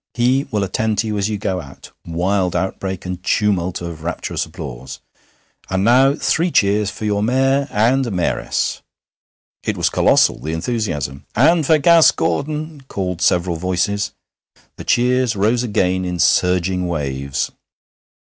He 0.15 0.47
will 0.49 0.63
attend 0.63 0.97
to 0.97 1.05
you 1.05 1.19
as 1.19 1.29
you 1.29 1.37
go 1.37 1.61
out. 1.61 1.91
(Wild 2.07 2.55
outbreak 2.55 3.05
and 3.05 3.21
tumult 3.23 3.81
of 3.83 4.01
rapturous 4.01 4.47
applause.) 4.47 4.99
And 5.69 5.83
now 5.83 6.15
three 6.15 6.49
cheers 6.49 6.89
for 6.89 7.05
your 7.05 7.21
Mayor 7.21 7.67
and 7.69 8.11
Mayoress!' 8.11 8.81
It 9.63 9.77
was 9.77 9.91
colossal, 9.91 10.39
the 10.39 10.53
enthusiasm. 10.53 11.27
'And 11.35 11.67
for 11.67 11.77
Gas 11.77 12.09
Gordon!' 12.09 12.81
called 12.87 13.21
several 13.21 13.57
voices. 13.57 14.11
The 14.77 14.85
cheers 14.85 15.35
rose 15.35 15.61
again 15.61 16.03
in 16.03 16.17
surging 16.17 16.87
waves. 16.87 17.51